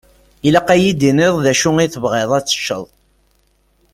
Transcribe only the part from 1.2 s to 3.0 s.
d acu i tebɣiḍ ad teččeḍ.